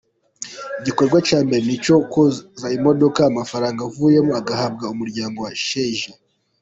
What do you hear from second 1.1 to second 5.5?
cya mbere ni icyo koza imodoka, amafaranga avuyemo agahabwa umuryango